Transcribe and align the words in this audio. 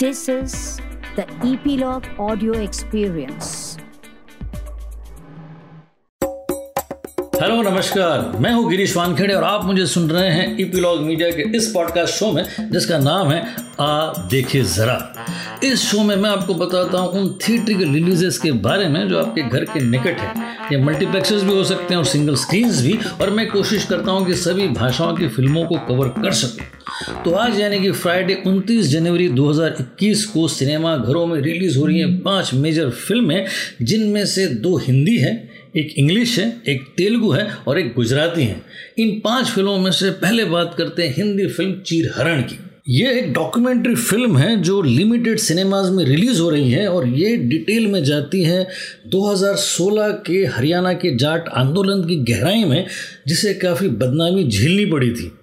This 0.00 0.28
is 0.28 0.52
the 1.16 1.24
Epilogue 1.42 2.04
Audio 2.20 2.52
Experience. 2.64 3.48
Hello, 7.40 7.62
नमस्कार। 7.62 8.38
मैं 8.40 8.52
हूँ 8.52 8.68
गिरीश 8.70 8.96
वानखेड़े 8.96 9.34
और 9.34 9.44
आप 9.44 9.64
मुझे 9.64 9.86
सुन 9.86 10.08
रहे 10.10 10.28
हैं 10.30 10.56
इपीलॉग 10.58 11.00
मीडिया 11.00 11.30
के 11.30 11.48
इस 11.56 11.70
पॉडकास्ट 11.74 12.14
शो 12.14 12.30
में, 12.32 12.44
जिसका 12.72 12.98
नाम 12.98 13.30
है 13.30 13.42
आ 13.80 14.12
देखे 14.30 14.62
ज़रा। 14.76 14.98
इस 15.64 15.82
शो 15.82 16.02
में 16.02 16.14
मैं 16.16 16.30
आपको 16.30 16.54
बताता 16.54 16.98
हूँ 16.98 17.20
उन 17.20 17.28
थिएट्रिकल 17.48 17.92
रिलीजेस 17.94 18.38
के 18.38 18.52
बारे 18.68 18.88
में, 18.88 19.08
जो 19.08 19.18
आपके 19.18 19.42
घर 19.42 19.64
के 19.64 19.80
निकट 19.80 20.20
है। 20.20 20.46
ये 20.72 20.84
मल्टीप्लेक्सेस 20.84 21.42
भी 21.42 21.56
हो 21.56 21.64
सकते 21.64 21.94
हैं 21.94 21.98
और 21.98 22.06
सिंगल 22.06 22.34
स्क्रीन्स 22.36 22.82
भी, 22.82 22.98
और 23.22 23.30
मैं 23.30 23.50
कोशिश 23.50 23.86
करता 23.86 24.10
हूँ 24.10 24.26
कि 24.26 24.34
सभी 24.46 24.68
भाषाओं 24.80 25.14
की 25.16 25.28
फ़िल्मों 25.28 25.66
को 25.66 25.86
कवर 25.88 26.08
कर 26.22 26.32
सकूँ। 26.32 26.66
तो 27.24 27.30
आज 27.30 27.60
यानी 27.60 27.78
कि 27.80 27.90
फ्राइडे 27.92 28.42
29 28.46 28.86
जनवरी 28.86 29.28
2021 29.28 30.24
को 30.24 30.48
सिनेमा 30.48 30.96
घरों 30.96 31.26
में 31.26 31.40
रिलीज़ 31.40 31.78
हो 31.78 31.86
रही 31.86 31.98
हैं 31.98 32.18
पाँच 32.18 32.54
मेजर 32.54 32.90
फ़िल्में 32.90 33.46
जिनमें 33.82 34.26
से 34.26 34.46
दो 34.46 34.76
हिंदी 34.76 35.16
हैं, 35.16 35.50
एक 35.76 35.94
इंग्लिश 35.98 36.38
है, 36.38 36.62
एक 36.68 36.82
तेलुगु 36.96 37.30
है 37.30 37.48
और 37.68 37.78
एक 37.78 37.92
गुजराती 37.96 38.44
है। 38.44 38.62
इन 38.98 39.20
पाँच 39.24 39.46
फ़िल्मों 39.46 39.78
में 39.78 39.90
से 39.92 40.10
पहले 40.10 40.44
बात 40.44 40.74
करते 40.78 41.02
हैं 41.02 41.14
हिंदी 41.16 41.46
फ़िल्म 41.46 41.72
चीर 41.80 42.12
हरण 42.16 42.42
की। 42.42 42.58
ये 42.88 43.12
एक 43.18 43.32
डॉक्यूमेंट्री 43.32 43.94
फ़िल्म 43.94 44.36
है 44.36 44.62
जो 44.62 44.82
लिमिटेड 44.82 45.38
सिनेमाज 45.38 45.90
में 45.90 46.04
रिलीज़ 46.04 46.40
हो 46.40 46.50
रही 46.50 46.70
है 46.70 46.88
और 46.88 47.08
ये 47.08 47.36
डिटेल 47.36 47.86
में 47.86 48.04
जाती 48.04 48.42
है 48.42 48.66
2016 49.06 50.10
के 50.26 50.44
हरियाणा 50.46 50.92
के 50.92 51.16
जाट 51.16 51.48
आंदोलन 51.48 52.08
की 52.08 52.16
गहराई 52.16 52.64
में, 52.64 52.86
जिसे 53.28 53.54
काफ़ी 53.54 53.88
बदनामी 53.88 54.48
झेलनी 54.48 54.84
पड़ी 54.84 55.10
थी। 55.10 55.37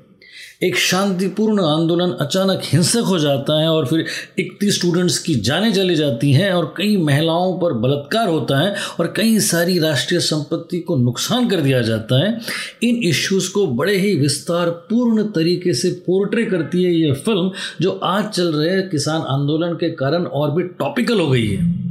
एक 0.64 0.78
शांतिपूर्ण 0.78 1.60
आंदोलन 1.60 2.12
अचानक 2.12 2.62
हिंसक 2.64 3.00
हो 3.00 3.20
जाता 3.20 3.62
है 3.62 3.70
और 3.70 3.86
फिर 3.86 4.06
इकतीस 4.40 4.76
स्टूडेंट्स 4.76 5.18
की 5.18 5.36
जानें 5.36 5.74
चली 5.74 5.96
जाती 5.96 6.32
हैं 6.34 6.52
और 6.52 6.74
कई 6.78 6.98
महिलाओं 6.98 7.60
पर 7.60 7.74
बलात्कार 7.74 8.28
होता 8.28 8.60
है 8.60 8.76
और 9.00 9.14
कई 9.18 9.40
सारी 9.40 9.80
राष्ट्रीय 9.80 10.20
संपत्ति 10.20 10.80
को 10.80 10.96
नुकसान 10.96 11.50
कर 11.50 11.62
दिया 11.62 11.82
जाता 11.82 12.24
है। 12.26 12.42
इन 12.84 12.96
इश्यूज़ 12.96 13.52
को 13.52 13.68
बड़े 13.68 13.98
ही 13.98 14.16
विस्तार 14.16 14.70
पूर्ण 14.70 15.24
तरीके 15.24 15.74
से 15.74 15.92
पोर्ट्रे 15.92 16.46
करती 16.46 16.84
है 16.84 16.94
ये 16.94 17.12
फ़िल्म 17.12 17.52
जो 17.82 17.92
आज 17.92 18.30
चल 18.30 18.54
रहे 18.54 18.82
किसान 18.82 19.22
आंदोलन 19.22 19.74
के 19.74 19.90
कारण 19.90 20.26
और 20.26 20.52
भी 20.52 20.64
टॉपिकल 20.64 21.20
हो 21.20 21.28
गई 21.28 21.48
है। 21.48 21.85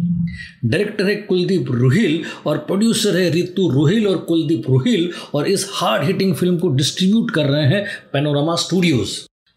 डायरेक्टर 0.66 1.04
है 1.04 1.14
कुलदीप 1.16 1.66
रुहिल 1.70 2.22
और 2.46 2.58
प्रोड्यूसर 2.58 3.16
है 3.16 3.30
रितु 3.30 3.68
रुहिल 3.70 4.06
और 4.06 4.16
कुलदीप 4.18 4.70
रुहिल 4.70 5.10
और 5.34 5.48
इस 5.48 5.68
हार्ड 5.72 6.04
हिटिंग 6.04 6.34
फ़िल्म 6.34 6.58
को 6.58 6.68
डिस्ट्रीब्यूट 6.68 7.30
कर 7.30 7.44
रहे 7.44 7.66
हैं 7.66 7.84
पेनोरामा 8.12 8.54
स्टूडियोज 8.54 9.08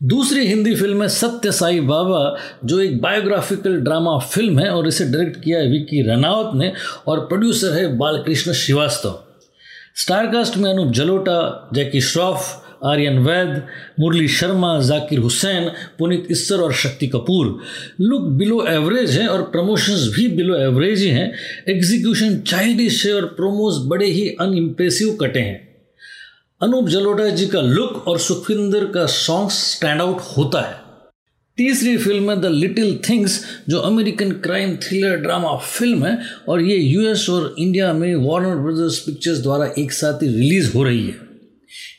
दूसरी 0.04 0.46
हिंदी 0.48 0.76
फ़िल्म 0.76 1.02
है 1.02 1.08
सत्य 1.10 1.52
साई 1.52 1.80
बाबा, 1.80 2.38
जो 2.66 2.80
एक 2.80 3.02
बायोग्राफिकल 3.02 3.76
ड्रामा 3.76 4.18
फ़िल्म 4.20 4.60
है 4.60 4.70
और 4.70 4.88
इसे 4.88 5.06
डायरेक्ट 5.06 5.44
किया 5.44 5.60
है 5.60 5.72
विक्की 5.72 6.02
रनावत 6.02 6.52
ने 6.56 6.72
और 7.08 7.20
प्रोड्यूसर 7.20 7.74
है 7.74 7.98
बालकृष्ण 7.98 8.54
श्रीवास्तव। 8.54 9.20
स्टारकास्ट 9.96 10.58
में 10.58 10.70
अनूप 10.72 10.92
जलोटा, 10.94 11.70
जैकी 11.74 12.02
श्रॉफ 12.02 12.67
आर्यन 12.86 13.18
वैद 13.20 13.64
मुरली 14.00 14.28
शर्मा, 14.28 14.80
जाकिर 14.82 15.20
हुसैन, 15.20 15.72
पुनीत 16.00 16.28
इस्सर 16.32 16.56
और 16.56 16.74
Shakti 16.74 17.08
Kapoor. 17.08 17.60
Look 18.02 18.22
below 18.22 18.66
average 18.68 19.18
हैं 19.18 19.28
और 19.28 19.42
प्रमोशंस 19.42 20.08
भी 20.16 20.28
बिलो 20.28 20.56
एवरेज 20.56 21.02
ही 21.02 21.10
हैं। 21.10 21.32
एग्जीक्यूशन 21.70 22.40
चाइल्डिश 22.40 23.06
है 23.06 23.14
और 23.14 23.26
प्रोमोज 23.26 23.88
बड़े 23.88 24.06
ही 24.06 24.28
अनइम्प्रेसिव 24.30 25.18
कटे 25.22 25.40
हैं। 25.40 25.66
अनूप 26.62 26.88
जलोटा 26.90 27.30
जी 27.30 27.48
का 27.48 27.62
लुक 27.62 28.08
और 28.08 28.20
सुखविंदर 28.20 28.86
का 28.86 29.06
सॉन्ग 29.06 29.50
स्टैंड 29.50 30.02
आउट 30.02 30.22
होता 30.38 30.62
है। 30.62 30.86
तीसरी 31.58 31.98
फ़िल्म 31.98 32.32
है 32.32 32.42
द 32.42 32.46
लिटिल 32.46 33.00
थिंग्स, 33.10 33.40
जो 33.70 33.80
American 33.80 34.32
crime 34.32 34.76
thriller 34.76 35.16
drama 35.18 35.56
film 35.58 36.06
है 36.06 36.18
और 36.50 36.62
ये 36.62 36.78
यूएस 36.78 37.30
और 37.30 37.56
इंडिया 37.60 37.94
में 37.94 38.16
वार्नर 38.16 38.56
ब्रदर्स 38.56 39.00
पिक्चर्स 39.00 39.40
द्वारा 39.40 39.74
एक 39.80 39.92
साथ 39.92 40.24
ही 40.24 40.28
रिलीज़ 40.28 40.74
हो 40.74 40.84
रही 40.84 41.08
है। 41.08 41.27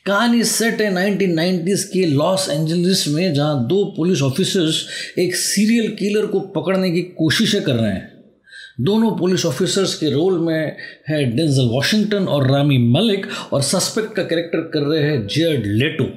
कहानी 0.08 0.44
सेट 0.44 0.80
है 0.80 0.92
1990s 0.92 1.82
के 1.84 2.06
लॉस 2.06 2.48
एंजलिस 2.50 3.08
में, 3.08 3.34
जहाँ 3.34 3.69
दो 3.69 3.84
पुलिस 3.96 4.22
ऑफिसर्स 4.22 4.86
एक 5.19 5.36
सीरियल 5.36 5.88
किलर 5.88 6.26
को 6.26 6.41
पकड़ने 6.41 6.91
की 6.91 7.02
कोशिशें 7.02 7.62
कर 7.62 7.74
रहे 7.74 7.92
हैं। 7.92 8.24
दोनों 8.80 9.10
पुलिस 9.10 9.46
ऑफिसर्स 9.46 9.94
के 9.94 10.10
रोल 10.10 10.38
में 10.38 10.76
है 11.08 11.24
डेंजल 11.24 11.62
वॉशिंगटन 11.62 12.24
और 12.24 12.50
रामी 12.50 12.78
मलिक 12.78 13.26
और 13.52 13.62
सस्पेक्ट 13.62 14.14
का 14.14 14.22
कैरेक्टर 14.22 14.60
कर 14.60 14.80
रहे 14.80 15.02
हैं 15.02 15.26
जेड 15.26 15.66
लेटो 15.66 16.10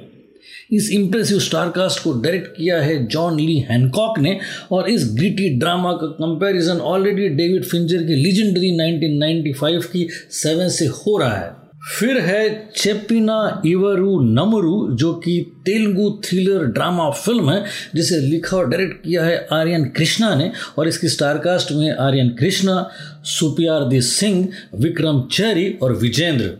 इस 0.76 0.90
इम्प्रेसिव 0.90 1.38
स्टारकास्ट 1.38 2.04
को 2.04 2.12
डायरेक्ट 2.12 2.46
किया 2.46 2.82
है 2.82 3.06
जॉन 3.06 3.40
ली 3.40 3.58
हैनकॉक 3.58 4.18
ने 4.18 4.38
और 4.70 4.90
इस 4.90 5.08
ग्रिटी 5.12 5.48
ड्रामा 5.48 5.92
का 5.92 6.06
कंपैरिजन 6.06 6.76
ऑलरेडी 6.76 7.28
डेविड 7.28 7.64
फिंजर 7.64 7.98
की 7.98 8.14
लीजेंडरी 8.14 8.76
1995 8.76 9.84
की 9.84 10.08
सेवन 10.30 10.68
से 10.68 10.86
हो 10.86 11.18
रहा 11.18 11.36
है। 11.36 11.61
फिर 11.82 12.18
है 12.18 12.70
चेपिना 12.76 13.62
इवरू 13.66 14.20
नमरू, 14.20 14.88
जो 14.90 15.14
कि 15.14 15.52
तेलुगु 15.64 16.20
थ्रिलर 16.24 16.64
ड्रामा 16.64 17.10
फ़िल्म 17.10 17.50
है, 17.50 17.64
जिसे 17.94 18.20
लिखा 18.20 18.56
और 18.56 18.68
डायरेक्ट 18.68 19.04
किया 19.04 19.24
है 19.24 19.48
आर्यन 19.52 19.84
कृष्णा 19.84 20.34
ने, 20.34 20.52
और 20.78 20.88
इसकी 20.88 21.08
स्टारकास्ट 21.08 21.72
में 21.72 21.90
आर्यन 21.90 22.28
कृष्णा 22.28 22.90
सुपियारदी 23.24 24.00
सिंह, 24.00 24.48
विक्रम 24.74 25.22
चेरी 25.32 25.78
और 25.82 25.92
विजेंद्र। 25.92 26.56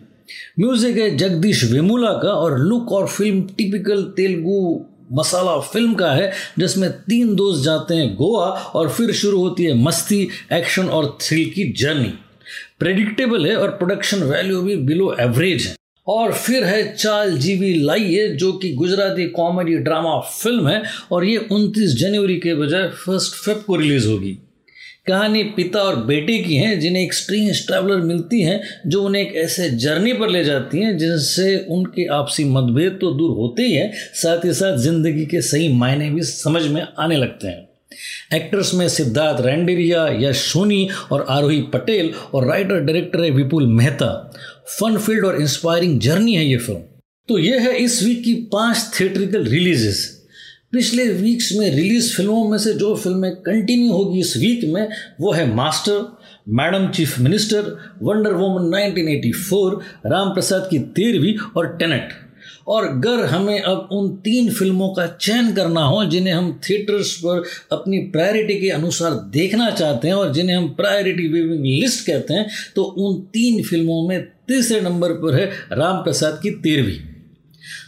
म्यूज़िक 0.60 0.96
है 0.96 1.16
जगदीश 1.16 1.64
वेमुला 1.72 2.12
का, 2.12 2.28
और 2.28 2.58
लुक 2.58 2.92
और 2.92 3.06
film 3.06 3.42
typical 3.42 4.02
Telugu 4.02 4.84
masala 5.12 5.58
film 5.58 5.94
का 5.94 6.12
है, 6.12 6.32
जिसमें 6.58 6.90
तीन 6.90 7.34
दोस्त 7.34 7.64
जाते 7.64 7.94
हैं 7.94 8.14
गोवा, 8.14 8.46
और 8.46 8.88
फिर 8.88 9.12
शुरू 9.12 9.38
होती 9.38 9.64
है 9.64 9.74
मस्ती 9.74 10.28
एक्शन 10.52 10.88
और 10.88 11.18
थ्रिल 11.20 11.50
की 11.50 11.72
जर्नी 11.72 12.12
प्रेडिक्टेबल 12.78 13.46
है 13.46 13.56
और 13.56 13.70
प्रोडक्शन 13.70 14.18
वैल्यू 14.18 14.62
भी 14.62 14.76
बिलो 14.76 15.16
एवरेज 15.20 15.66
है। 15.66 15.74
और 16.06 16.32
फिर 16.32 16.64
है 16.64 16.94
चाल 16.96 17.38
जीवी 17.38 17.74
लाइए, 17.74 18.28
जो 18.28 18.52
कि 18.52 18.72
गुजराती 18.72 19.26
कॉमेडी 19.26 19.76
ड्रामा 19.76 20.20
फ़िल्म 20.20 20.68
है, 20.68 20.82
और 21.12 21.24
ये 21.24 21.38
29 21.38 21.94
जनवरी 21.94 22.36
के 22.36 22.54
बजाय 22.54 22.88
फ़र्स्ट 22.88 23.34
फेब 23.34 23.56
को 23.56 23.76
रिलीज़ 23.76 24.08
होगी। 24.08 24.38
कहानी 25.06 25.42
पिता 25.42 25.80
और 25.80 25.96
बेटे 25.96 26.38
की 26.38 26.54
है, 26.54 26.80
जिन्हें 26.80 27.02
एक 27.02 27.14
स्ट्रेंज 27.14 27.66
ट्रैवलर 27.66 27.96
मिलती 27.96 28.42
हैं, 28.42 28.62
जो 28.86 29.02
उन्हें 29.02 29.22
एक 29.22 29.36
ऐसे 29.36 29.70
जर्नी 29.70 30.12
पर 30.12 30.28
ले 30.28 30.44
जाती 30.44 30.78
हैं, 30.78 30.98
जिनसे 30.98 31.66
उनके 31.70 32.06
आपसी 32.06 32.44
मतभेद 32.44 32.98
तो 33.00 33.10
दूर 33.10 33.30
होते 33.30 33.62
ही 33.62 33.72
हैं, 33.72 33.92
साथ 34.14 34.44
ही 34.44 34.52
साथ 34.52 34.76
ज़िंदगी 34.76 35.26
के 35.26 35.40
सही 35.40 35.72
मायने 35.72 36.10
भी 36.10 36.22
समझ 36.22 36.66
में 36.66 36.86
आने 36.98 37.16
लगते 37.16 37.48
हैं। 37.48 37.71
एक्टर्स 38.34 38.72
में 38.74 38.88
सिद्धार्थ 38.88 39.44
रैंडेरिया, 39.46 40.06
यश 40.20 40.44
सोनी 40.52 40.88
और 41.12 41.26
आरोही 41.30 41.60
पटेल 41.72 42.12
और 42.34 42.46
राइटर 42.48 42.80
डायरेक्टर 42.80 43.24
है 43.24 43.30
विपुल 43.30 43.66
मेहता। 43.72 44.08
फन 44.78 44.96
फ़ील्ड 44.96 45.24
और 45.24 45.40
इंस्पायरिंग 45.40 46.00
जर्नी 46.00 46.34
है 46.34 46.44
ये 46.46 46.56
फ़िल्म 46.56 46.80
तो 47.28 47.38
ये 47.38 47.58
है 47.58 47.76
इस 47.76 48.02
वीक 48.02 48.22
की 48.24 48.34
पाँच 48.52 48.90
थिएट्रिकल 49.00 49.44
रिलीजेस 49.44 50.08
पिछले 50.72 51.04
वीक्स 51.08 51.52
में 51.52 51.70
रिलीज़ 51.70 52.12
फ़िल्मों 52.16 52.48
में 52.48 52.58
से 52.58 52.72
जो 52.74 52.94
फ़िल्में 52.96 53.30
कंटिन्यू 53.36 53.92
होगी 53.92 54.20
इस 54.20 54.36
वीक 54.36 54.64
में, 54.64 54.88
वो 55.20 55.32
है 55.32 55.44
master 55.54 56.06
madam 56.48 56.88
chief 56.88 57.18
minister 57.18 57.70
wonder 58.02 58.32
woman 58.32 58.70
1984 58.70 59.80
Ram 60.06 60.32
Prasad 60.34 60.66
की 60.70 60.78
तेरहवीं 60.96 61.34
और 61.56 61.66
टेनेट 61.76 62.12
और 62.66 62.86
अगर 62.86 63.24
हमें 63.24 63.60
अब 63.60 63.88
उन 63.92 64.08
तीन 64.16 64.50
फ़िल्मों 64.52 64.88
का 64.88 65.06
चयन 65.20 65.52
करना 65.54 65.80
हो, 65.80 66.04
जिन्हें 66.04 66.34
हम 66.34 66.60
थिएटर्स 66.68 67.14
पर 67.16 67.42
अपनी 67.72 67.98
प्रायोरिटी 68.08 68.58
के 68.60 68.70
अनुसार 68.70 69.14
देखना 69.30 69.70
चाहते 69.70 70.08
हैं 70.08 70.14
और 70.14 70.32
जिन्हें 70.32 70.56
हम 70.56 70.68
प्रायोरिटी 70.68 71.28
विविंग 71.28 71.64
लिस्ट 71.64 72.06
कहते 72.06 72.34
हैं 72.34 72.46
तो 72.76 72.82
उन 72.82 73.20
तीन 73.32 73.62
फ़िल्मों 73.62 74.06
में 74.08 74.20
तीसरे 74.48 74.80
नंबर 74.80 75.12
पर 75.14 75.34
है 75.34 75.46
राम 75.72 76.02
प्रसाद 76.04 76.38
की 76.42 76.50
तेरहवीं। 76.50 76.98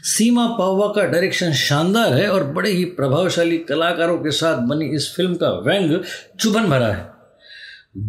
सीमा 0.05 0.47
पावा 0.49 0.87
का 0.87 1.05
डायरेक्शन 1.05 1.53
शानदार 1.53 2.13
है 2.15 2.29
और 2.29 2.45
बड़े 2.53 2.71
ही 2.71 2.85
प्रभावशाली 2.95 3.59
कलाकारों 3.59 4.19
के 4.19 4.31
साथ 4.31 4.59
बनी 4.69 4.87
इस 4.87 5.13
फ़िल्म 5.17 5.35
का 5.35 5.51
व्यंग 5.61 5.99
चुभन 6.41 6.65
भरा 6.65 6.87
है। 6.87 7.07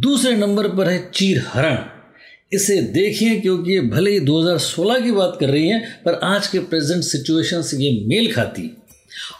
दूसरे 0.01 0.35
नंबर 0.35 0.67
पर 0.67 0.89
है 0.89 0.97
चीर 1.13 1.43
हरण 1.47 1.77
इसे 2.51 2.81
देखिए 2.81 3.39
क्योंकि 3.39 3.73
ये 3.73 3.79
भले 3.81 4.11
ही 4.11 4.19
2016 4.19 5.01
की 5.03 5.11
बात 5.11 5.37
कर 5.39 5.49
रही 5.49 5.67
है, 5.67 5.79
पर 6.05 6.19
आज 6.23 6.47
के 6.47 6.59
प्रेजेंट 6.59 7.03
सिचुएशन 7.03 7.61
से 7.61 7.77
ये 7.77 8.05
मेल 8.07 8.31
खाती। 8.33 8.69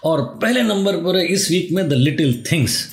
और 0.04 0.22
पहले 0.42 0.62
नंबर 0.62 0.96
पर 0.96 1.18
है 1.18 1.25
इस 1.28 1.50
वीक 1.52 1.72
में 1.72 1.88
the 1.90 1.94
little 1.94 2.44
things 2.52 2.90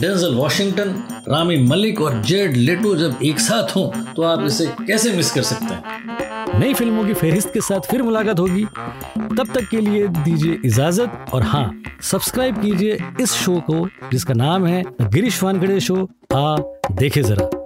Denzel 0.00 0.34
Washington 0.34 1.02
Rami 1.28 1.56
Malek 1.58 2.00
और 2.00 2.22
जेड 2.22 2.56
लेटो 2.56 2.94
जब 2.96 3.18
एक 3.24 3.40
साथ 3.40 3.76
हों 3.76 4.12
तो 4.14 4.22
आप 4.22 4.46
इसे 4.46 4.66
कैसे 4.86 5.12
मिस 5.12 5.30
कर 5.32 5.42
सकते 5.42 5.74
हैं? 5.74 6.60
नई 6.60 6.74
फ़िल्मों 6.74 7.06
की 7.06 7.14
फहरिस्त 7.14 7.52
के 7.54 7.60
साथ 7.60 7.90
फिर 7.90 8.02
मुलाकात 8.02 8.38
होगी। 8.38 8.64
तब 8.64 9.52
तक 9.54 9.68
के 9.70 9.80
लिए 9.80 10.06
दीजिए 10.08 10.58
इजाज़त 10.64 11.26
और 11.34 11.42
हाँ 11.42 11.82
सब्सक्राइब 12.02 12.62
कीजिए 12.62 12.98
इस 13.20 13.32
शो 13.34 13.60
को, 13.60 13.86
जिसका 14.12 14.34
नाम 14.34 14.66
है 14.66 14.82
गिरीश 15.02 15.42
वानखड़े 15.42 15.80
शो 15.80 16.08
आ 16.34 16.56
देखे 16.92 17.22
जरा। 17.22 17.65